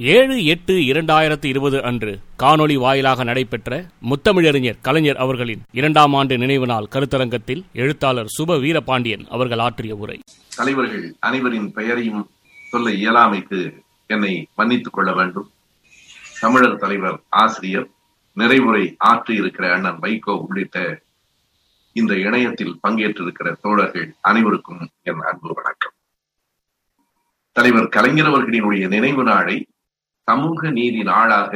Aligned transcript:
ஏழு 0.00 0.44
எட்டு 0.44 0.74
இரண்டாயிரத்தி 0.74 1.44
இருபது 1.44 1.82
அன்று 1.82 2.18
காணொளி 2.38 2.74
வாயிலாக 2.74 3.24
நடைபெற்ற 3.24 3.86
முத்தமிழறிஞர் 4.10 4.80
கலைஞர் 4.82 5.16
அவர்களின் 5.16 5.62
இரண்டாம் 5.72 6.14
ஆண்டு 6.14 6.38
நினைவு 6.38 6.66
நாள் 6.66 6.88
கருத்தரங்கத்தில் 6.90 7.62
எழுத்தாளர் 7.72 8.26
சுப 8.38 8.60
வீரபாண்டியன் 8.60 9.26
அவர்கள் 9.28 9.58
ஆற்றிய 9.58 9.94
உரை. 9.94 10.20
தலைவர்கள் 10.56 11.16
அனைவரின் 11.20 11.72
பெயரையும் 11.72 12.30
சொல்ல 12.70 12.90
இயலாமைக்கு 12.90 13.82
என்னை 14.06 14.46
மன்னித்துக் 14.56 14.92
கொள்ள 14.92 15.12
வேண்டும். 15.12 15.50
தமிழர் 16.40 16.76
தலைவர் 16.76 17.20
ஆசிரியர் 17.28 17.88
நிறைவுரை 18.36 18.96
ஆற்றியிருக்கிற 19.04 19.72
அண்ணன் 19.72 19.98
வைகோ 19.98 20.30
உள்ளிட்ட 20.48 21.00
இந்த 21.92 22.14
இணையத்தில் 22.14 22.78
பங்கேற்றிருக்கிற 22.88 23.56
தோழர்கள் 23.60 24.14
அனைவருக்கும் 24.20 24.88
என் 25.02 25.20
அன்பு 25.20 25.52
வணக்கம். 25.54 25.92
தலைவர் 27.52 27.88
கலைஞர் 27.88 28.26
அவர்களினுடைய 28.26 28.88
நினைவு 28.88 29.22
நாளை 29.22 29.66
சமூக 30.28 30.70
நீதி 30.70 31.02
நாளாக 31.02 31.52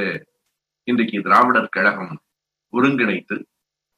இன்றைக்கு 0.89 1.19
திராவிடர் 1.23 1.69
கழகம் 1.69 2.13
ஒருங்கிணைத்து 2.73 3.37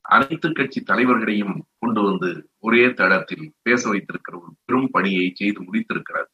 அனைத்து 0.05 0.49
கட்சி 0.53 0.81
தலைவர்களையும் 0.81 1.57
கொண்டு 1.79 2.01
வந்து 2.03 2.31
ஒரே 2.59 2.85
தளத்தில் 2.93 3.45
பேச 3.63 3.83
வைத்திருக்கிற 3.89 4.35
ஒரு 4.37 4.53
பெரும் 4.65 4.89
பணியை 4.91 5.27
செய்து 5.35 5.61
முடித்திருக்கிறது 5.61 6.31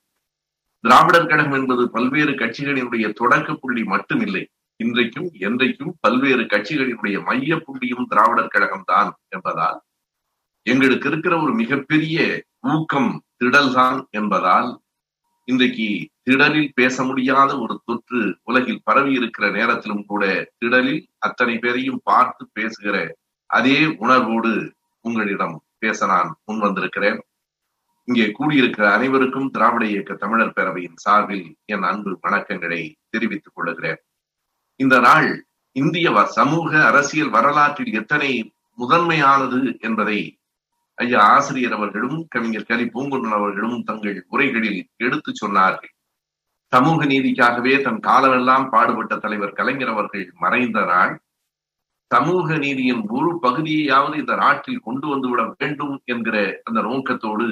திராவிடர் 0.85 1.27
கழகம் 1.27 1.53
என்பது 1.53 1.85
பல்வேறு 1.91 2.33
கட்சிகளினுடைய 2.33 3.07
தொடக்க 3.13 3.55
புள்ளி 3.55 3.83
மட்டுமில்லை. 3.83 4.45
இன்றைக்கும் 4.81 5.29
என்றைக்கும் 5.41 5.93
பல்வேறு 6.01 6.45
கட்சிகளினுடைய 6.45 7.17
மைய 7.25 7.57
புள்ளியும் 7.57 8.09
திராவிடர் 8.09 8.49
கழகம் 8.49 8.87
தான் 8.87 9.11
என்பதால் 9.29 9.79
எங்களுக்கு 10.67 11.09
இருக்கிற 11.09 11.35
ஒரு 11.43 11.53
மிகப்பெரிய 11.55 12.19
ஊக்கம் 12.69 13.11
திடல்தான் 13.39 13.99
என்பதால் 14.11 14.71
இன்றைக்கு 15.49 15.89
திடலில் 16.29 16.71
பேச 16.75 17.05
முடியாத 17.05 17.51
ஒரு 17.59 17.75
தொற்று 17.85 18.21
உலகில் 18.43 18.83
பரவி 18.85 19.13
இருக்கிற 19.13 19.51
நேரத்திலும் 19.51 20.05
கூட 20.07 20.25
திடலில் 20.59 21.01
அத்தனை 21.19 21.55
பேரையும் 21.59 22.01
பார்த்து 22.03 22.43
பேசுகிற 22.53 22.97
அதே 23.47 23.79
உணர்வோடு 23.87 24.53
உங்களிடம் 25.05 25.57
பேச 25.79 26.07
நான் 26.07 26.31
முன் 26.45 26.59
வந்திருக்கிறேன். 26.59 27.19
இங்கே 28.05 28.27
கூடியிருக்கிற 28.31 28.85
அனைவருக்கும் 28.93 29.51
திராவிட 29.51 29.85
இயக்க 29.87 30.15
தமிழர் 30.15 30.55
பேரவையின் 30.57 31.01
சார்பில் 31.05 31.47
என் 31.65 31.83
அன்பு 31.83 32.19
வணக்கங்களை 32.23 32.83
தெரிவித்துக் 33.11 33.55
கொள்கிறேன். 33.55 34.01
இந்த 34.77 34.97
நாள் 35.01 35.29
இந்திய 35.77 36.27
சமூக 36.39 36.71
அரசியல் 36.87 37.35
வரலாற்றில் 37.37 37.93
எத்தனை 37.93 38.31
முதன்மையானது 38.79 39.61
என்பதை 39.81 40.21
ஐயா 40.95 41.21
ஆசிரியர் 41.35 41.73
அவர்களும் 41.73 42.19
கவிஞர் 42.29 42.71
கலி 42.71 42.85
பூங்குன்றன் 42.85 43.39
அவர்களும் 43.41 43.79
தங்கள் 43.83 44.27
உரைகளில் 44.31 44.81
எடுத்து 44.97 45.33
சொன்னார்கள். 45.43 45.93
சமூக 46.73 47.05
நீதிக்காகவே 47.05 47.75
தன் 47.83 48.01
காலமெல்லாம் 48.01 48.67
பாடுபட்ட 48.71 49.17
தலைவர் 49.17 49.53
கலைஞர் 49.53 49.89
அவர்கள் 49.89 50.25
மறைந்த 50.35 50.81
நாள் 50.85 51.13
சமூக 52.11 52.57
நீதியின் 52.57 53.03
ஒரு 53.09 53.31
பகுதியையாவது 53.43 54.17
இந்த 54.17 54.35
நாட்டில் 54.37 54.81
கொண்டு 54.81 55.07
வந்துவிட 55.09 55.43
வேண்டும் 55.55 55.95
என்கிற 56.05 56.37
அந்த 56.65 56.81
நோக்கத்தோடு 56.81 57.47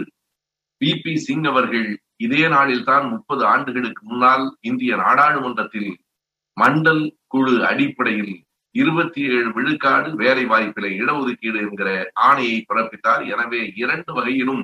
பி. 0.80 0.90
பி. 1.02 1.12
சிங் 1.16 1.44
அவர்கள் 1.44 1.88
இதே 2.16 2.48
நாளில் 2.48 2.84
தான் 2.84 3.06
முப்பது 3.08 3.42
ஆண்டுகளுக்கு 3.46 4.02
முன்னால் 4.04 4.44
இந்திய 4.60 4.92
நாடாளுமன்றத்தில் 4.96 5.90
மண்டல் 6.56 7.02
குழு 7.26 7.54
அடிப்படையில் 7.66 8.34
இருபத்தி 8.74 9.20
ஏழு 9.28 9.48
விழுக்காடு 9.52 10.08
வேலை 10.14 10.44
வாய்ப்பில 10.46 10.86
இடஒதுக்கீடு 11.00 11.58
என்கிற 11.66 11.90
ஆணையை 12.28 12.58
பிறப்பித்தார். 12.70 13.22
எனவே 13.26 13.60
இரண்டு 13.74 14.10
வகையிலும் 14.12 14.62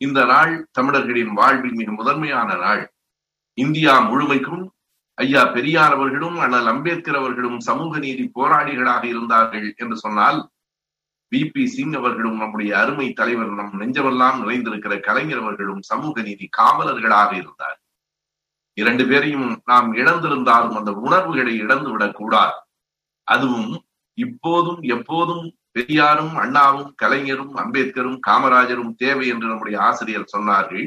இந்த 0.00 0.20
நாள் 0.24 0.52
தமிழர்களின் 0.72 1.32
வாழ்வில் 1.32 1.78
மிக 1.80 1.90
முதன்மையான 1.92 2.50
நாள். 2.56 2.82
இந்தியா 3.58 4.00
முழுமைக்கும் 4.00 4.62
ஐயா 5.18 5.44
பெரியார் 5.44 5.92
அவர்களும் 5.92 6.38
அண்ணல் 6.38 6.66
அம்பேத்கர் 6.66 7.16
அவர்களும் 7.16 7.60
சமூக 7.60 7.98
நீதி 7.98 8.30
போராளிகளாக 8.34 9.04
இருந்தார்கள் 9.04 9.74
என்று 9.76 9.96
சொன்னால் 9.96 10.38
வி. 11.32 11.50
பி. 11.50 11.66
சிங் 11.66 11.92
அவர்களும் 11.92 12.36
நம்முடைய 12.36 12.78
அருமை 12.78 13.12
தலைவர் 13.12 13.52
நம் 13.52 13.80
நெஞ்சமெல்லாம் 13.80 14.36
நிறைந்திருக்கிற 14.42 15.00
கலைஞர் 15.00 15.38
அவர்களும் 15.38 15.82
சமூக 15.82 16.22
நீதி 16.22 16.48
காவலர்களாக 16.58 17.30
இருந்தார் 17.36 17.78
இரண்டு 18.78 19.06
பேரையும் 19.06 19.62
நாம் 19.64 19.88
இழந்திருந்தாலும் 19.94 20.76
அந்த 20.76 20.92
உணர்வுகளை 20.92 21.56
இழந்து 21.56 21.90
விடக்கூடாது 21.90 22.56
அதுவும் 23.28 23.70
இப்போதும் 24.18 24.80
எப்போதும் 24.88 25.44
பெரியாரும் 25.70 26.34
அண்ணாவும் 26.34 26.92
கலைஞரும் 26.96 27.56
அம்பேத்கரும் 27.56 28.18
காமராஜரும் 28.26 28.94
தேவை 28.94 29.26
என்று 29.28 29.46
நம்முடைய 29.48 29.80
ஆசிரியர் 29.82 30.32
சொன்னார்கள். 30.36 30.84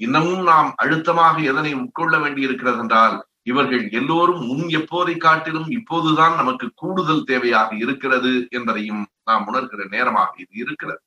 இன்னமும் 0.00 0.42
நாம் 0.42 0.70
அழுத்தமாக 0.76 1.36
எதனை 1.42 1.72
உட்கொள்ள 1.74 2.14
வேண்டியிருக்கிறது 2.20 2.78
என்றால் 2.78 3.16
இவர்கள் 3.42 3.90
எல்லோரும் 3.90 4.42
முன் 4.46 4.66
எப்போதை 4.78 5.14
காட்டிலும் 5.16 5.68
இப்போதுதான் 5.70 6.34
நமக்கு 6.34 6.66
கூடுதல் 6.74 7.26
தேவையாக 7.26 7.70
இருக்கிறது 7.76 8.32
என்பதையும் 8.50 9.02
நாம் 9.24 9.44
உணர்கிற 9.46 9.88
நேரமாக 9.88 10.32
இது 10.36 10.54
இருக்கிறது. 10.54 11.00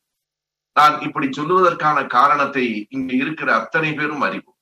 நான் 0.75 0.95
இப்படி 1.01 1.27
சொல்லுவதற்கான 1.27 2.07
காரணத்தை 2.07 2.65
இங்கு 2.89 3.15
இருக்கிற 3.15 3.49
அத்தனை 3.55 3.93
பேரும் 3.93 4.21
அறிவோம். 4.21 4.57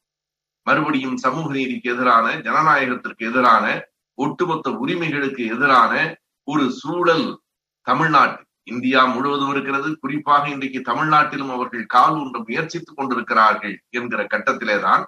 மறுபடியும் 0.67 1.17
சமூக 1.17 1.47
நீதிக்கு 1.53 1.91
எதிரான 1.91 2.27
ஜனநாயகத்திற்கு 2.37 3.23
எதிரான 3.29 3.65
ஒட்டுமொத்த 4.17 4.69
உரிமைகளுக்கு 4.71 5.43
எதிரான 5.45 5.93
ஒரு 6.47 6.71
சூழல் 6.71 7.27
தமிழ்நாட்டில் 7.87 8.44
இந்தியா 8.71 9.05
முழுவதும் 9.05 9.51
இருக்கிறது. 9.51 9.89
குறிப்பாக 9.99 10.49
இன்றைக்கு 10.49 10.79
தமிழ்நாட்டிலும் 10.91 11.51
அவர்கள் 11.57 11.85
கால் 11.85 12.17
ஒன்று 12.21 12.39
முயற்சித்துக் 12.39 12.97
கொண்டிருக்கிறார்கள் 12.97 13.75
என்கிற 13.89 14.23
கட்டத்திலே 14.23 14.77
தான் 14.81 15.03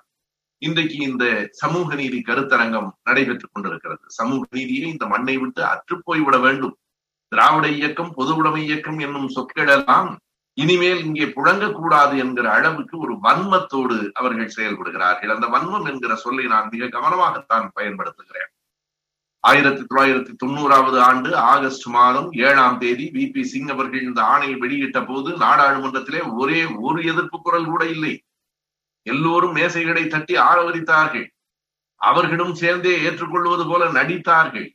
இன்றைக்கு 0.61 0.97
இந்த 0.97 1.47
சமூக 1.51 1.95
நீதி 1.95 2.19
கருத்தரங்கம் 2.27 2.89
நடைபெற்றுக் 3.03 3.53
கொண்டிருக்கிறது. 3.53 4.03
சமூக 4.07 4.45
நீதியை 4.51 4.89
இந்த 4.89 5.05
மண்ணை 5.05 5.37
விட்டு 5.37 5.63
அற்றுப்போய் 5.63 6.23
விட 6.23 6.37
வேண்டும். 6.37 6.75
திராவிட 7.31 7.67
இயக்கம் 7.67 8.13
பொது 8.13 8.35
உடைமை 8.35 8.61
இயக்கம் 8.65 8.99
என்னும் 8.99 9.29
சொற்களெல்லாம் 9.35 10.09
இனிமேல் 10.57 11.01
இங்கே 11.05 11.25
புழங்கக்கூடாது 11.25 12.17
என்கிற 12.17 12.51
அளவுக்கு 12.51 12.95
ஒரு 12.99 13.13
வன்மத்தோடு 13.23 13.97
அவர்கள் 14.13 14.55
செயல்படுகிறார்கள். 14.55 15.33
அந்த 15.35 15.47
வன்மம் 15.47 15.85
என்கிற 15.85 16.15
சொல்லை 16.15 16.45
நான் 16.45 16.69
மிக 16.71 16.85
கவனமாகத்தான் 16.85 17.67
பயன்படுத்துகிறேன். 17.75 18.51
ஆயிரத்தி 19.49 19.83
தொள்ளாயிரத்தி 19.83 20.33
தொண்ணூறாவது 20.43 20.97
ஆண்டு 21.09 21.29
ஆகஸ்ட் 21.51 21.85
மாதம் 21.95 22.29
ஏழாம் 22.47 22.77
தேதி 22.77 23.05
வி 23.15 23.25
பி 23.33 23.43
சிங் 23.43 23.67
அவர்கள் 23.67 24.01
இந்த 24.01 24.21
ஆணையை 24.33 24.55
வெளியிட்ட 24.63 24.99
போது 25.05 25.29
நாடாளுமன்றத்திலே 25.43 26.21
ஒரே 26.33 26.61
ஒரு 26.87 26.99
எதிர்ப்பு 27.05 27.37
குரல் 27.41 27.65
கூட 27.65 27.83
இல்லை. 27.85 28.13
எல்லோரும் 29.07 29.55
மேசைகளை 29.55 30.03
தட்டி 30.07 30.35
ஆரவரித்தார்கள். 30.49 31.27
அவர்களும் 32.01 32.55
சேர்ந்தே 32.55 32.93
ஏற்றுக்கொள்வது 33.03 33.65
போல 33.67 33.85
நடித்தார்கள். 33.91 34.67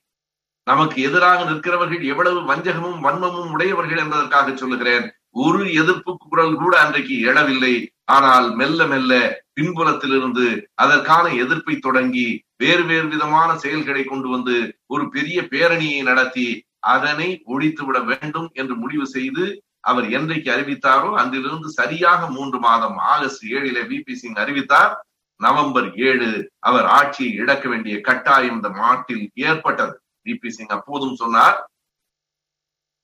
நமக்கு 0.66 0.96
எதிராக 1.02 1.40
நிற்கிறவர்கள் 1.50 2.02
எவ்வளவு 2.12 2.40
வஞ்சகமும் 2.50 3.02
வன்மமும் 3.06 3.50
உடையவர்கள் 3.50 4.02
என்பதற்காக 4.04 4.56
சொல்லுகிறேன். 4.56 5.06
ஒரு 5.44 5.62
எதிர்ப்பு 5.72 6.12
குரல் 6.16 6.54
கூட 6.54 6.74
அன்றைக்கு 6.80 7.16
எழவில்லை. 7.30 7.74
ஆனால் 8.04 8.46
மெல்ல 8.54 8.86
மெல்ல 8.86 9.12
பின்புலத்திலிருந்து 9.56 10.46
அதற்கான 10.74 11.26
எதிர்ப்பை 11.42 11.74
தொடங்கி 11.76 12.26
வேறு 12.62 12.84
வேறு 12.90 13.06
விதமான 13.14 13.50
செயல்களை 13.64 14.02
கொண்டு 14.04 14.28
வந்து 14.34 14.56
ஒரு 14.94 15.04
பெரிய 15.14 15.38
பேரணியை 15.52 16.00
நடத்தி 16.10 16.48
அதனை 16.92 17.28
ஒழித்து 17.52 17.82
விட 17.86 17.98
வேண்டும் 18.10 18.48
என்று 18.60 18.74
முடிவு 18.82 19.06
செய்து 19.16 19.44
அவர் 19.90 20.06
என்றைக்கு 20.16 20.48
அறிவித்தாரோ 20.54 21.08
அன்றிலிருந்து 21.20 21.68
சரியாக 21.78 22.26
மூன்று 22.34 22.58
மாதம் 22.66 22.98
ஆகஸ்ட் 23.12 23.44
ஏழில 23.56 23.78
வி 23.90 23.98
பி 24.06 24.14
சிங் 24.20 24.38
அறிவித்தார். 24.42 24.92
நவம்பர் 25.40 25.88
ஏழு 26.08 26.28
அவர் 26.68 26.86
ஆட்சியை 26.98 27.30
இழக்க 27.42 27.64
வேண்டிய 27.72 27.94
கட்டாயம் 28.08 28.56
இந்த 28.58 28.68
நாட்டில் 28.82 29.24
ஏற்பட்டது. 29.46 29.94
வி 30.26 30.34
பி 30.42 30.50
சிங் 30.56 30.74
அப்போதும் 30.76 31.16
சொன்னார் 31.22 31.56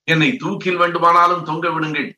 என்னை 0.07 0.29
தூக்கில் 0.43 0.79
வேண்டுமானாலும் 0.81 1.47
தொங்க 1.49 1.67
விடுங்கள். 1.73 2.09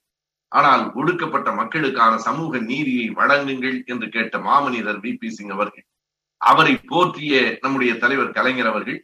ஆனால் 0.52 0.84
ஒடுக்கப்பட்ட 1.00 1.50
மக்களுக்கான 1.62 2.14
சமூக 2.28 2.60
நீதியை 2.72 3.08
வழங்குங்கள் 3.20 3.78
என்று 3.92 4.10
கேட்ட 4.16 4.38
மாமனிதர் 4.50 5.02
வி 5.06 5.14
பி 5.22 5.30
சிங் 5.38 5.54
அவர்கள். 5.58 5.86
அவரை 6.42 6.74
போற்றிய 6.92 7.34
நம்முடைய 7.62 7.92
தலைவர் 7.96 8.36
கலைஞர் 8.38 8.70
அவர்கள் 8.72 9.00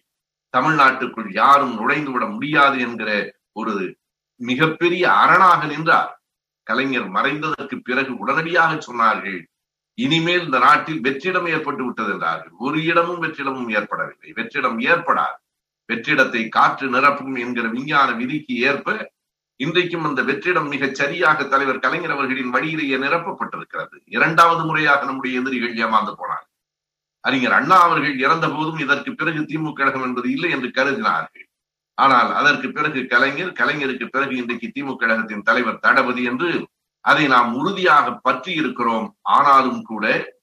தமிழ்நாட்டுக்குள் 0.54 1.30
யாரும் 1.42 1.74
நுழைந்து 1.76 2.12
விட 2.12 2.26
முடியாது 2.26 2.78
என்கிற 2.80 3.10
ஒரு 3.60 3.74
மிகப்பெரிய 4.42 5.04
அரணாக 5.24 5.62
நின்றார். 5.66 6.12
கலைஞர் 6.68 7.10
மறைந்ததற்கு 7.12 7.76
பிறகு 7.84 8.12
உடனடியாக 8.18 8.74
சொன்னார்கள் 8.88 9.40
இனிமேல் 9.98 10.46
இந்த 10.46 10.58
நாட்டில் 10.60 11.02
வெற்றிடம் 11.02 11.48
ஏற்பட்டு 11.54 11.84
விட்டது 11.86 12.12
என்றார்கள். 12.14 12.54
ஒரு 12.66 12.78
இடமும் 12.84 13.22
வெற்றிடமும் 13.24 13.70
ஏற்படவில்லை. 13.78 14.30
வெற்றிடம் 14.40 14.80
ஏற்படாது. 14.92 15.38
வெற்றிடத்தை 15.90 16.42
காற்று 16.50 16.88
நிரப்பும் 16.90 17.36
என்கிற 17.44 17.66
விஞ்ஞான 17.68 18.10
விதிக்கு 18.12 18.56
ஏற்ப 18.70 18.98
இன்றைக்கும் 19.60 20.04
அந்த 20.04 20.22
வெற்றிடம் 20.22 20.68
மிகச் 20.74 20.98
சரியாக 21.00 21.46
தலைவர் 21.54 21.84
கலைஞர் 21.86 22.14
அவர்களின் 22.16 22.54
வழியிலேயே 22.56 22.98
நிரப்பப்பட்டிருக்கிறது. 22.98 23.96
இரண்டாவது 24.16 24.64
முறையாக 24.66 25.02
நம்முடைய 25.06 25.40
எதிரிகள் 25.40 25.76
ஏமாந்து 25.86 26.14
போனார் 26.20 26.37
அறிஞர் 27.20 27.52
அண்ணா 27.52 27.78
அவர்கள் 27.82 28.16
இறந்த 28.20 28.50
போதும் 28.50 28.78
இதற்கு 28.78 29.12
பிறகு 29.14 29.42
திமுக 29.42 29.74
கழகம் 29.74 30.04
என்பது 30.04 30.32
இல்லை 30.32 30.52
என்று 30.52 30.70
கருதினார்கள். 30.70 31.46
ஆனால் 31.94 32.32
அதற்கு 32.34 32.72
பிறகு 32.72 33.06
கலைஞர் 33.06 33.52
கலைஞருக்கு 33.52 34.06
பிறகு 34.06 34.36
இன்றைக்கு 34.36 34.68
திமுக 34.68 34.96
கழகத்தின் 34.96 35.42
தலைவர் 35.42 35.80
தளபதி 35.80 36.24
என்று 36.24 36.68
அதை 37.02 37.28
நாம் 37.28 37.52
உறுதியாக 37.54 38.14
பற்றி 38.18 38.54
இருக்கிறோம் 38.54 39.18
ஆனாலும் 39.22 39.82
கூட 39.84 40.36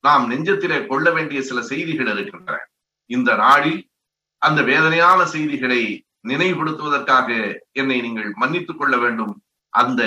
நாம் 0.00 0.24
நெஞ்சத்திலே 0.30 0.86
கொள்ள 0.86 1.10
வேண்டிய 1.10 1.42
சில 1.42 1.62
செய்திகள் 1.62 2.06
இருக்கின்றன. 2.06 2.58
இந்த 3.06 3.34
நாளில் 3.34 3.80
அந்த 4.38 4.62
வேதனையான 4.62 5.24
செய்திகளை 5.24 6.06
நினைவுபடுத்துவதற்காக 6.28 7.28
என்னை 7.72 8.00
நீங்கள் 8.00 8.30
மன்னித்துக் 8.32 8.78
கொள்ள 8.78 8.96
வேண்டும். 8.96 9.34
அந்த 9.68 10.02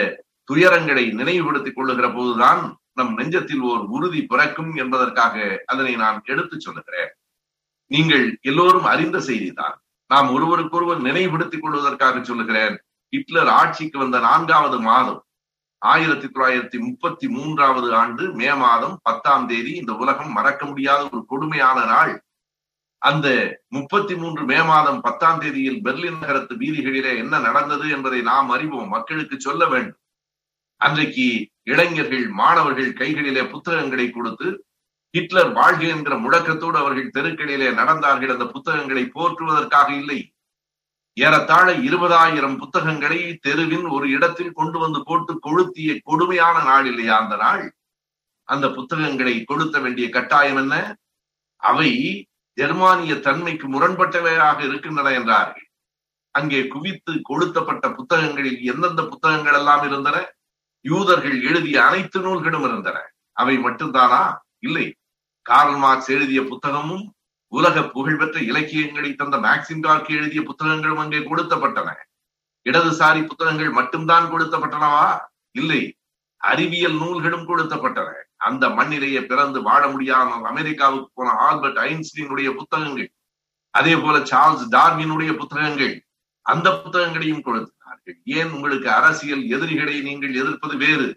துயரங்களை 0.51 1.13
நினைவுபடுத்திக் 1.13 1.75
கொள்ளுகிற 1.75 2.07
போதுதான் 2.11 2.61
நம் 2.95 3.17
நெஞ்சத்தில் 3.17 3.59
ஓர் 3.59 3.79
உறுதி 3.79 4.25
பிறக்கும் 4.25 4.75
என்பதற்காக 4.75 5.63
அதனை 5.65 5.95
நான் 5.95 6.21
எடுத்துச் 6.25 6.59
சொல்லுகிறேன். 6.59 7.09
நீங்கள் 7.85 8.39
எல்லோரும் 8.41 8.83
அறிந்த 8.83 9.17
செய்திதான். 9.17 9.75
நாம் 10.07 10.33
ஒருவருக்கொருவர் 10.33 11.01
நினைவுபடுத்திக் 11.01 11.61
கொள்வதற்காக 11.61 12.23
சொல்லுகிறேன். 12.23 12.81
ஹிட்லர் 13.09 13.47
ஆட்சிக்கு 13.47 13.99
வந்த 13.99 14.19
நான்காவது 14.19 14.79
மாதம் 14.79 15.25
ஆயிரத்தி 15.77 16.27
தொள்ளாயிரத்தி 16.27 16.79
முப்பத்தி 16.79 17.27
மூன்றாவது 17.27 17.95
ஆண்டு 17.95 18.33
மே 18.33 18.53
மாதம் 18.53 18.99
பத்தாம் 19.03 19.47
தேதி 19.47 19.71
இந்த 19.71 19.93
உலகம் 19.93 20.31
மறக்க 20.31 20.65
முடியாத 20.65 21.09
ஒரு 21.11 21.25
கொடுமையான 21.25 21.85
நாள். 21.85 22.23
அந்த 22.97 23.59
முப்பத்தி 23.67 24.15
மூன்று 24.15 24.43
மே 24.43 24.63
மாதம் 24.63 25.01
பத்தாம் 25.01 25.39
தேதியில் 25.39 25.81
பெர்லின் 25.83 26.19
நகரத்து 26.19 26.55
வீதிகளிலே 26.55 27.17
என்ன 27.17 27.39
நடந்தது 27.39 27.89
என்பதை 27.89 28.21
நாம் 28.21 28.49
அறிவோம். 28.49 28.87
மக்களுக்கு 28.87 29.39
சொல்ல 29.39 29.67
வேண்டும். 29.67 29.97
அன்றைக்கு 30.75 31.49
இளைஞர்கள் 31.67 32.27
மாணவர்கள் 32.29 32.93
கைகளிலே 32.93 33.43
புத்தகங்களை 33.43 34.09
கொடுத்து 34.09 34.47
ஹிட்லர் 35.13 35.51
வாழ்க 35.51 35.83
என்கிற 35.87 36.15
முழக்கத்தோடு 36.15 36.77
அவர்கள் 36.77 37.13
தெருக்களிலே 37.17 37.69
நடந்தார்கள். 37.73 38.33
அந்த 38.35 38.45
புத்தகங்களை 38.45 39.03
போற்றுவதற்காக 39.13 39.89
இல்லை. 39.95 40.19
ஏறத்தாழ 41.13 41.67
இருபதாயிரம் 41.73 42.57
புத்தகங்களை 42.57 43.19
தெருவின் 43.41 43.85
ஒரு 43.89 44.09
இடத்தில் 44.09 44.53
கொண்டு 44.53 44.79
வந்து 44.79 45.03
போட்டு 45.03 45.33
கொளுத்திய 45.41 45.99
கொடுமையான 46.03 46.63
நாள் 46.63 46.85
இல்லையா 46.85 47.17
அந்த 47.17 47.35
நாள்? 47.35 47.75
அந்த 48.43 48.65
புத்தகங்களை 48.69 49.43
கொளுத்த 49.47 49.81
வேண்டிய 49.81 50.09
கட்டாயம் 50.09 50.57
என்ன? 50.57 50.97
அவை 51.55 51.91
ஜெர்மானிய 52.53 53.13
தன்மைக்கு 53.15 53.67
முரண்பட்டவையாக 53.67 54.59
இருக்கின்றன 54.63 55.11
என்றார்கள். 55.11 55.67
அங்கே 56.31 56.67
குவித்து 56.67 57.13
கொளுத்தப்பட்ட 57.29 57.85
புத்தகங்களில் 57.95 58.59
எந்தெந்த 58.61 59.01
புத்தகங்கள் 59.03 59.53
எல்லாம் 59.53 59.83
இருந்தன? 59.83 60.34
யூதர்கள் 60.85 61.43
எழுதிய 61.43 61.85
அனைத்து 61.85 62.19
நூல்களும் 62.21 62.63
இருந்தன. 62.63 63.11
அவை 63.31 63.57
மட்டும்தானா? 63.57 64.35
இல்லை. 64.59 64.95
கார்ல் 65.41 65.75
மார்க்ஸ் 65.75 66.09
எழுதிய 66.09 66.41
புத்தகமும் 66.41 67.05
உலக 67.47 67.83
புகழ்பெற்ற 67.83 68.39
இலக்கியங்களை 68.39 69.15
தந்த 69.15 69.37
மேக்சிம் 69.37 69.79
கார்க் 69.79 70.09
எழுதிய 70.09 70.41
புத்தகங்களும் 70.41 70.97
அங்கே 70.97 71.17
கொடுத்தப்பட்டன. 71.17 71.95
இடதுசாரி 72.69 73.25
புத்தகங்கள் 73.25 73.69
மட்டும்தான் 73.69 74.31
கொடுத்தப்பட்டனவா? 74.31 75.19
இல்லை. 75.51 75.97
அறிவியல் 76.37 76.93
நூல்களும் 76.93 77.47
கொடுத்தப்பட்டன. 77.47 78.13
அந்த 78.37 78.67
மண்ணிலேயே 78.67 79.25
பிறந்து 79.25 79.61
வாழ 79.61 79.87
முடியாமல் 79.87 80.43
அமெரிக்காவுக்கு 80.43 81.11
போன 81.13 81.29
ஆல்பர்ட் 81.29 81.77
ஐன்ஸ்டீனுடைய 81.77 82.55
புத்தகங்கள் 82.55 83.09
அதே 83.69 83.95
போல 83.95 84.17
சார்ல்ஸ் 84.17 84.65
டார்வினுடைய 84.71 85.37
புத்தகங்கள் 85.37 86.05
அந்த 86.41 86.69
புத்தகங்களையும் 86.71 87.41
கொடுத்து 87.41 87.74
கொடுத்தார்கள் 88.07 88.39
ஏன் 88.39 88.53
உங்களுக்கு 88.53 88.89
அரசியல் 88.89 89.43
எதிரிகளை 89.49 89.95
நீங்கள் 90.01 90.33
எதிர்ப்பது 90.33 90.75
வேறு? 90.77 91.07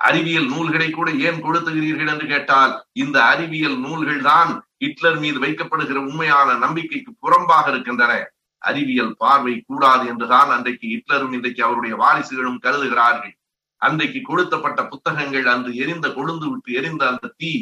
அறிவியல் 0.00 0.48
நூல்களை 0.48 0.88
கூட 0.90 1.08
ஏன் 1.26 1.42
கொளுத்துகிறீர்கள் 1.42 2.10
என்று 2.12 2.26
கேட்டால் 2.26 2.72
இந்த 2.92 3.16
அறிவியல் 3.24 3.78
நூல்கள் 3.78 4.20
தான் 4.22 4.50
ஹிட்லர் 4.78 5.18
மீது 5.18 5.38
வைக்கப்படுகிற 5.40 5.98
உண்மையான 6.08 6.48
நம்பிக்கைக்கு 6.54 7.12
புறம்பாக 7.20 7.66
இருக்கின்றன. 7.68 8.12
அறிவியல் 8.62 9.14
பார்வை 9.16 9.54
கூடாது 9.66 10.04
என்றுதான் 10.06 10.50
அன்றைக்கு 10.50 10.86
ஹிட்லரும் 10.86 11.32
இன்றைக்கு 11.32 11.62
அவருடைய 11.64 11.94
வாரிசுகளும் 11.96 12.62
கருதுகிறார்கள். 12.62 13.34
அன்றைக்கு 13.82 14.20
கொளுத்தப்பட்ட 14.20 14.80
புத்தகங்கள் 14.88 15.46
அன்று 15.46 15.72
எரிந்த 15.74 16.06
கொழுந்து 16.08 16.46
விட்டு 16.50 16.70
எரிந்த 16.72 17.02
அந்த 17.08 17.32
தீ 17.36 17.52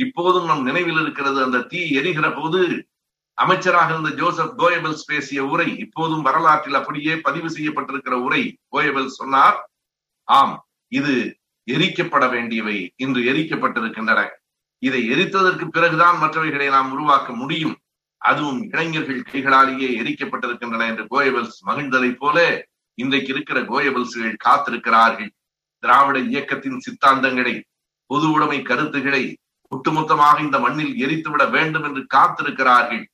இப்போதும் 0.00 0.44
நம் 0.44 0.62
நினைவில் 0.62 1.00
இருக்கிறது 1.00 1.38
அந்த 1.42 1.62
தீ 1.62 1.80
எரிகிற 1.90 2.26
போது 2.32 2.60
அமைச்சராக 3.34 3.98
இருந்த 3.98 4.10
ஜோசப் 4.10 4.62
கோயபல்ஸ் 4.62 5.06
பேசிய 5.06 5.44
உரை 5.44 5.78
இப்போதும் 5.78 6.22
வரலாற்றில் 6.22 6.74
அப்படியே 6.74 7.16
பதிவு 7.16 7.48
செய்யப்பட்டிருக்கிற 7.48 8.10
உரை 8.10 8.58
கோயபல் 8.68 9.06
சொன்னார் 9.06 9.70
ஆம் 10.24 10.66
இது 10.88 11.40
எரிக்கப்பட 11.70 12.30
வேண்டியவை 12.30 12.92
இன்று 12.96 13.20
எரிக்கப்பட்டிருக்கின்றன. 13.22 14.28
இதை 14.78 15.10
எரித்ததற்கு 15.10 15.66
பிறகுதான் 15.66 16.22
மற்றவைகளை 16.22 16.68
நாம் 16.68 16.92
உருவாக்க 16.92 17.32
முடியும். 17.32 17.76
அதுவும் 18.18 18.62
இளைஞர்கள் 18.62 19.22
கைகளாலேயே 19.22 19.88
எரிக்கப்பட்டிருக்கின்றன 20.00 20.86
என்று 20.86 21.04
கோயபல்ஸ் 21.10 21.58
மகிழ்ந்ததைப் 21.66 22.18
போல 22.18 22.66
இன்றைக்கு 22.94 23.32
இருக்கிற 23.32 23.60
கோயபல்ஸ்கள் 23.60 24.36
காத்திருக்கிறார்கள். 24.44 25.30
திராவிட 25.78 26.18
இயக்கத்தின் 26.18 26.80
சித்தாந்தங்களை 26.80 27.64
பொது 28.06 28.30
உடைமை 28.30 28.62
கருத்துக்களை 28.62 29.36
ஒட்டுமொத்தமாக 29.72 30.40
இந்த 30.40 30.58
மண்ணில் 30.58 30.94
எரித்துவிட 31.04 31.50
வேண்டும் 31.50 31.82
என்று 31.82 32.06
காத்திருக்கிறார்கள். 32.14 33.04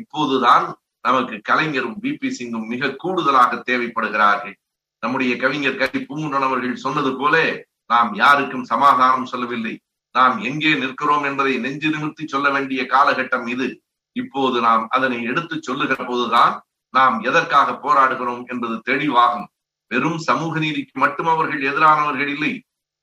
இப்போதுதான் 0.00 0.66
நமக்கு 1.06 1.36
கலைஞரும் 1.48 1.98
பி 2.02 2.10
பி 2.20 2.28
சிங்கும் 2.38 2.70
மிக 2.72 2.92
கூடுதலாக 3.02 3.58
தேவைப்படுகிறார்கள். 3.68 4.54
நம்முடைய 5.02 5.32
கவிஞர் 5.42 5.80
கவி 5.80 6.00
பூங்குன்றன் 6.04 6.46
அவர்கள் 6.48 6.84
சொன்னது 6.84 7.10
போல 7.16 7.34
நாம் 7.92 8.10
யாருக்கும் 8.14 8.68
சமாதானம் 8.72 9.30
சொல்லவில்லை. 9.32 9.74
நாம் 10.14 10.36
எங்கே 10.48 10.72
நிற்கிறோம் 10.74 11.24
என்பதை 11.24 11.54
நெஞ்சு 11.64 11.88
நிமிர்த்தி 11.90 12.24
சொல்ல 12.26 12.46
வேண்டிய 12.50 12.82
காலகட்டம் 12.94 13.46
இது. 13.54 13.68
இப்போது 14.16 14.56
நாம் 14.60 14.84
அதனை 14.88 15.18
எடுத்து 15.30 15.56
சொல்லுகிற 15.62 16.00
போதுதான் 16.04 16.54
நாம் 16.94 17.16
எதற்காக 17.28 17.70
போராடுகிறோம் 17.84 18.42
என்பது 18.46 18.76
தெளிவாகும். 18.88 19.48
வெறும் 19.90 20.20
சமூக 20.28 20.58
நீதிக்கு 20.58 20.96
மட்டும் 20.98 21.30
அவர்கள் 21.34 21.62
எதிரானவர்கள் 21.70 22.30
இல்லை. 22.34 22.52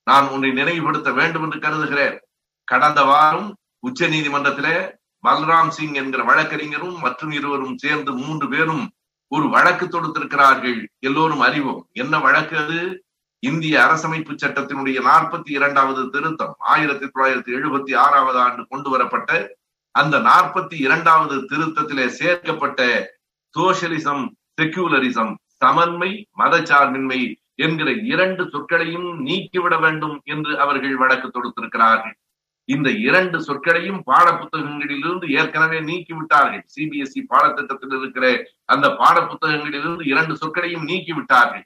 நான் 0.08 0.26
ஒன்றை 0.28 0.52
நினைவுபடுத்த 0.52 1.10
வேண்டும் 1.20 1.44
என்று 1.46 1.60
கருதுகிறேன். 1.60 2.18
கடந்த 2.68 3.00
வாரம் 3.12 3.50
உச்ச 3.80 4.08
நீதிமன்றத்திலே 4.08 4.76
பல்ராம் 5.24 5.68
சிங் 5.68 5.94
என்கிற 5.94 6.24
வழக்கறிஞரும் 6.24 7.00
மற்றும் 7.00 7.32
இருவரும் 7.32 7.78
சேர்ந்து 7.78 8.14
மூன்று 8.14 8.50
பேரும் 8.50 8.92
ஒரு 9.28 9.50
வழக்கு 9.50 9.86
தொடுத்திருக்கிறார்கள். 9.86 10.88
எல்லோரும் 11.00 11.40
அறிவோம். 11.40 11.88
என்ன 11.92 12.20
வழக்கு 12.20 12.58
அது? 12.58 13.06
இந்திய 13.40 13.80
அரசமைப்பு 13.80 14.36
சட்டத்தினுடைய 14.44 15.00
நாற்பத்தி 15.02 15.52
இரண்டாவது 15.52 16.10
திருத்தம் 16.10 16.56
ஆயிரத்தி 16.58 17.06
தொள்ளாயிரத்தி 17.06 17.56
எழுபத்தி 17.58 17.96
ஆறாவது 17.96 18.40
ஆண்டு 18.40 18.68
கொண்டு 18.70 18.90
வரப்பட்ட 18.90 19.56
அந்த 19.92 20.20
நாற்பத்தி 20.20 20.74
இரண்டாவது 20.74 21.42
திருத்தத்திலே 21.42 22.06
சேர்க்கப்பட்ட 22.06 23.10
சோசியலிசம் 23.58 24.30
செக்யூலரிசம் 24.62 25.36
சமன்மை 25.46 26.28
மதச்சார்பின்மை 26.38 27.36
என்கிற 27.56 27.92
இரண்டு 27.92 28.44
சொற்களையும் 28.44 29.16
நீக்கிவிட 29.16 29.80
வேண்டும் 29.80 30.22
என்று 30.24 30.60
அவர்கள் 30.60 30.96
வழக்கு 30.96 31.32
தொடுத்திருக்கிறார்கள். 31.32 32.18
இந்த 32.66 32.90
இரண்டு 32.92 33.38
சொற்களையும் 33.40 34.02
பாட 34.04 34.32
புத்தகங்களிலிருந்து 34.32 35.30
ஏற்கனவே 35.30 35.80
நீக்கிவிட்டார்கள். 35.82 36.64
சிபிஎஸ்இ 36.76 37.22
பாடத்திட்டத்தில் 37.30 38.00
இருக்கிற 38.00 38.50
அந்த 38.66 38.96
பாட 38.96 39.22
புத்தகங்களிலிருந்து 39.22 40.08
இரண்டு 40.08 40.36
சொற்களையும் 40.36 40.88
நீக்கிவிட்டார்கள். 40.88 41.64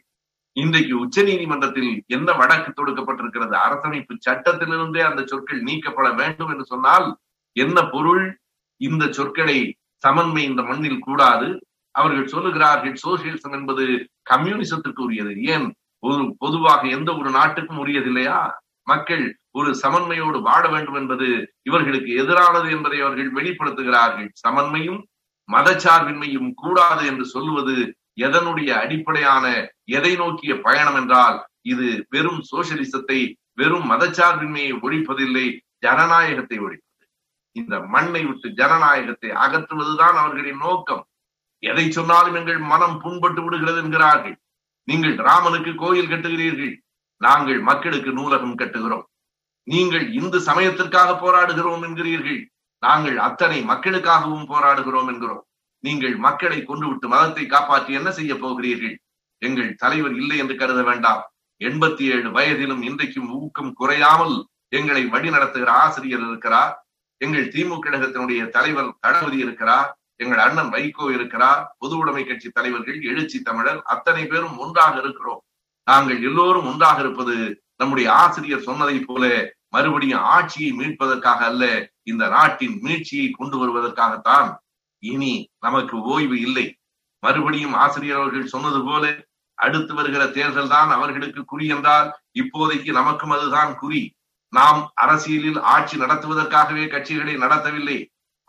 இன்றைக்கு 0.54 1.00
உச்ச 1.00 1.24
நீதிமன்றத்தில் 1.24 2.04
என்ன 2.08 2.34
வழக்கு 2.34 2.72
தொடுக்கப்பட்டிருக்கிறது? 2.72 3.56
அரசமைப்பு 3.68 4.13
சட்டத்திலிருந்தே 4.18 5.00
அந்த 5.00 5.24
சொற்கள் 5.25 5.62
நீக்கப்பட 5.62 6.12
வேண்டும் 6.12 6.50
என்று 6.50 6.66
சொன்னால் 6.66 7.18
என்ன 7.54 7.89
பொருள்? 7.89 8.39
இந்த 8.77 9.12
சொற்களை 9.12 9.77
சமன்மை 9.98 10.44
இந்த 10.44 10.62
மண்ணில் 10.62 11.00
கூடாது. 11.00 11.68
அவர்கள் 11.92 12.32
சொல்லுகிறார்கள் 12.32 12.96
சோசியலிசம் 13.08 13.51
என்பது 13.51 14.10
கம்யூனிசத்துக்கு 14.30 15.00
உரியது. 15.00 15.44
ஏன்? 15.44 15.75
ஒரு 16.00 16.36
பொதுவாக 16.38 16.88
எந்த 16.88 17.16
ஒரு 17.16 17.30
நாட்டுக்கும் 17.30 17.77
உரியது 17.77 18.06
இல்லையா 18.06 18.66
மக்கள் 18.88 19.25
ஒரு 19.51 19.70
சமன்மையோடு 19.84 20.39
வாழ 20.48 20.63
வேண்டும் 20.67 20.98
என்பது 21.01 21.27
இவர்களுக்கு 21.63 22.12
எதிரானது 22.22 22.67
என்பதை 22.75 22.98
அவர்கள் 23.01 23.32
வெளிப்படுத்துகிறார்கள். 23.38 24.29
சமன்மையும் 24.46 25.00
மதச்சார்பின்மையும் 25.50 26.50
கூடாது 26.62 27.03
என்று 27.06 27.25
சொல்லுவது 27.25 27.75
எதனுடைய 28.25 28.70
அடிப்படையான 28.84 29.46
எதை 29.98 30.13
நோக்கிய 30.15 30.53
பயணம் 30.67 30.98
என்றால் 31.01 31.38
இது 31.72 31.88
வெறும் 32.10 32.41
சோசியலிசத்தை 32.51 33.20
வெறும் 33.53 33.86
மதச்சார்பின்மையை 33.91 34.74
ஒழிப்பதில்லை 34.86 35.46
ஜனநாயகத்தை 35.86 36.58
ஒழிப்பது. 36.65 36.84
இந்த 37.56 37.75
மண்ணை 37.94 38.22
விட்டு 38.25 38.48
ஜனநாயகத்தை 38.60 39.29
அகற்றுவதுதான் 39.44 40.17
அவர்களின் 40.22 40.63
நோக்கம். 40.65 41.03
எதை 41.63 41.86
சொன்னாலும் 41.91 42.38
எங்கள் 42.39 42.60
மனம் 42.72 42.98
புண்பட்டு 43.03 43.41
விடுகிறது 43.44 43.79
என்கிறார்கள். 43.84 44.36
நீங்கள் 44.88 45.15
ராமனுக்கு 45.29 45.72
கோயில் 45.75 46.12
கட்டுகிறீர்கள். 46.12 46.75
நாங்கள் 47.18 47.62
மக்களுக்கு 47.62 48.12
நூலகம் 48.14 48.58
கட்டுகிறோம். 48.58 49.06
நீங்கள் 49.64 50.06
இந்து 50.20 50.40
சமயத்திற்காக 50.42 51.10
போராடுகிறோம் 51.14 51.84
என்கிறீர்கள். 51.88 52.42
நாங்கள் 52.84 53.18
அத்தனை 53.18 53.60
மக்களுக்காகவும் 53.72 54.48
போராடுகிறோம் 54.52 55.10
என்கிறோம். 55.14 55.44
நீங்கள் 55.84 56.16
மக்களை 56.16 56.60
கொண்டு 56.64 56.86
விட்டு 56.88 57.08
மதத்தை 57.08 57.46
காப்பாற்றி 57.46 57.92
என்ன 57.94 58.10
செய்ய 58.12 58.34
போகிறீர்கள்? 58.36 58.96
எங்கள் 59.42 59.72
தலைவர் 59.76 60.16
இல்லை 60.22 60.38
என்று 60.38 60.56
கருத 60.56 60.82
வேண்டாம். 60.84 61.22
எண்பத்தி 61.62 62.04
ஏழு 62.14 62.30
வயதிலும் 62.38 62.82
இன்றைக்கும் 62.82 63.30
ஊக்கம் 63.40 63.74
குறையாமல் 63.74 64.36
எங்களை 64.70 65.04
வழி 65.14 65.30
நடத்துகிற 65.30 65.72
ஆசிரியர் 65.84 66.26
இருக்கிறார். 66.30 66.74
எங்கள் 67.22 67.52
திமுக 67.54 67.84
கழகத்தினுடைய 67.84 68.42
தலைவர் 68.56 68.90
தளபதி 69.00 69.38
இருக்கிறார். 69.38 69.90
எங்கள் 70.24 70.42
அண்ணன் 70.46 70.72
வைகோ 70.76 71.06
இருக்கிறார். 71.18 71.62
பொது 71.78 71.96
உடைமை 71.98 72.24
கட்சி 72.26 72.50
தலைவர்கள் 72.50 73.00
எழுச்சி 73.02 73.40
தமிழர் 73.42 73.82
அத்தனை 73.94 74.24
பேரும் 74.26 74.58
ஒன்றாக 74.58 74.96
இருக்கிறோம். 75.04 75.42
நாங்கள் 75.88 76.20
எல்லோரும் 76.22 76.67
ஒன்றாக 76.67 77.00
இருப்பது 77.00 77.36
நம்முடைய 77.75 78.08
ஆசிரியர் 78.13 78.67
சொன்னதை 78.70 78.98
போல 79.00 79.25
மறுபடியும் 79.70 80.25
ஆட்சியை 80.36 80.72
மீட்பதற்காக 80.79 81.41
அல்ல 81.50 81.65
இந்த 82.03 82.24
நாட்டின் 82.27 82.75
மீட்சியை 82.82 83.27
கொண்டு 83.29 83.56
வருவதற்காகத்தான். 83.62 84.50
இனி 85.03 85.34
நமக்கு 85.60 85.96
ஓய்வு 86.01 86.38
இல்லை. 86.41 86.65
மறுபடியும் 87.24 87.74
ஆசிரியர் 87.74 88.20
அவர்கள் 88.20 88.53
சொன்னது 88.53 88.79
போல 88.84 89.06
அடுத்து 89.58 89.94
வருகிற 89.94 90.24
தேர்தல் 90.27 90.67
தான் 90.67 90.89
அவர்களுக்கு 90.89 91.41
குறி 91.46 91.67
என்றால் 91.67 92.08
இப்போதைக்கு 92.39 92.91
நமக்கும் 92.91 93.29
அதுதான் 93.29 93.72
குறி. 93.75 94.01
நாம் 94.53 94.82
அரசியலில் 94.94 95.60
ஆட்சி 95.74 95.96
நடத்துவதற்காகவே 95.98 96.84
கட்சிகளை 96.94 97.34
நடத்தவில்லை. 97.44 97.98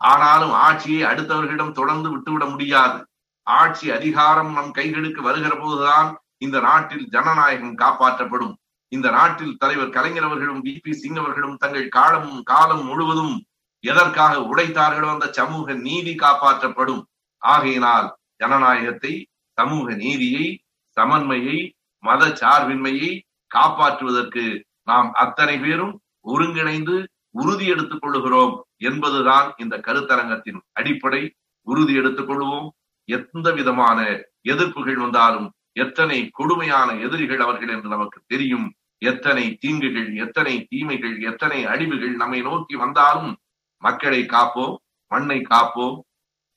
ஆனாலும் 0.01 0.53
ஆட்சியை 0.65 1.01
அடுத்தவர்களிடம் 1.11 1.77
தொடர்ந்து 1.79 2.09
விட்டுவிட 2.09 2.45
முடியாது. 2.45 2.99
ஆட்சி 3.47 3.91
அதிகாரம் 3.91 4.51
நம் 4.53 4.73
கைகளுக்கு 4.73 5.21
வருகிற 5.21 5.53
போதுதான் 5.55 6.09
இந்த 6.39 6.59
நாட்டில் 6.59 7.07
ஜனநாயகம் 7.09 7.77
காப்பாற்றப்படும். 7.77 8.53
இந்த 8.87 9.09
நாட்டில் 9.09 9.57
தலைவர் 9.57 9.89
கலைஞர் 9.89 10.23
அவர்களும் 10.23 10.63
வி. 10.65 10.79
பி. 10.83 10.93
சிங் 10.93 11.15
அவர்களும் 11.15 11.57
தங்கள் 11.57 11.87
காலமும் 11.87 12.43
காலம் 12.43 12.85
முழுவதும் 12.85 13.43
எதற்காக 13.79 14.37
உடைத்தார்களோ 14.37 15.09
அந்த 15.09 15.27
சமூக 15.31 15.73
நீதி 15.73 16.15
காப்பாற்றப்படும். 16.15 17.01
ஆகையினால் 17.37 18.07
ஜனநாயகத்தை 18.35 19.13
சமூக 19.57 19.93
நீதியை 19.93 20.63
சமன்மையை 20.97 21.71
மத 22.03 22.25
சார்பின்மையை 22.41 23.11
காப்பாற்றுவதற்கு 23.55 24.63
நாம் 24.83 25.11
அத்தனை 25.13 25.57
பேரும் 25.57 25.93
ஒருங்கிணைந்து 26.21 26.95
உறுதி 27.31 27.65
எடுத்துக் 27.67 28.03
கொள்ளுகிறோம் 28.05 28.53
என்பதுதான் 28.77 29.53
இந்த 29.57 29.75
கருத்தரங்கத்தின் 29.77 30.59
அடிப்படை. 30.71 31.21
உறுதி 31.67 31.93
எடுத்துக் 31.93 32.29
கொள்வோம். 32.29 32.67
எந்த 33.09 33.47
விதமான 33.51 33.99
எதிர்ப்புகள் 34.43 34.99
வந்தாலும் 34.99 35.47
எத்தனை 35.83 36.19
கொடுமையான 36.37 36.89
எதிரிகள் 37.05 37.43
அவர்கள் 37.45 37.73
என்று 37.75 37.89
நமக்கு 37.95 38.19
தெரியும். 38.31 38.67
எத்தனை 39.01 39.45
தீங்குகள் 39.61 40.09
எத்தனை 40.23 40.53
தீமைகள் 40.69 41.15
எத்தனை 41.29 41.59
அழிவுகள் 41.73 42.15
நம்மை 42.21 42.39
நோக்கி 42.47 42.75
வந்தாலும் 42.83 43.31
மக்களை 43.83 44.21
காப்போம் 44.25 44.75
மண்ணை 45.11 45.39
காப்போம் 45.43 45.97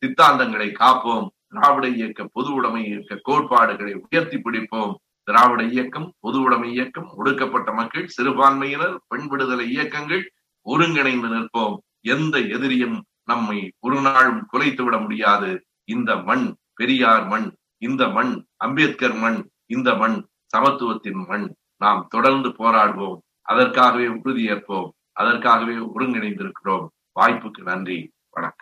சித்தாந்தங்களை 0.03 0.69
காப்போம். 0.81 1.27
திராவிட 1.53 1.87
இயக்க 1.99 2.21
பொது 2.35 2.51
உடைமை 2.53 2.83
இயக்க 2.91 3.21
கோட்பாடுகளை 3.29 3.93
உயர்த்தி 4.05 4.39
பிடிப்போம். 4.39 4.93
திராவிட 5.29 5.63
இயக்கம் 5.75 6.09
பொது 6.21 6.39
உடைமை 6.41 6.69
இயக்கம் 6.77 7.09
ஒடுக்கப்பட்ட 7.19 7.71
மக்கள் 7.73 8.13
சிறுபான்மையினர் 8.15 8.97
பெண் 9.11 9.27
விடுதலை 9.29 9.67
இயக்கங்கள் 9.75 10.25
ஒருங்கிணைந்து 10.67 11.29
நிற்போம். 11.35 11.77
எந்த 12.15 12.37
எதிரியும் 12.55 12.97
நம்மை 13.31 13.59
ஒரு 13.85 13.99
நாளும் 14.01 14.41
குலைத்து 14.53 14.83
விட 14.85 14.97
முடியாது. 15.05 15.51
இந்த 15.95 16.11
மண் 16.29 16.47
பெரியார் 16.79 17.27
மண் 17.27 17.47
இந்த 17.83 18.09
மண் 18.09 18.45
அம்பேத்கர் 18.57 19.15
மண் 19.15 19.49
இந்த 19.67 19.95
மண் 19.95 20.27
சமத்துவத்தின் 20.57 21.27
மண். 21.27 21.55
நாம் 21.77 22.07
தொடர்ந்து 22.11 22.49
போராடுவோம். 22.49 23.19
அதற்காகவே 23.43 24.07
உறுதியேற்போம். 24.07 24.89
அதற்காகவே 25.13 25.75
ஒருங்கிணைந்திருக்கிறோம். 25.75 26.87
வாய்ப்புக்கு 27.13 27.63
நன்றி. 27.63 28.13
வணக்கம். 28.31 28.62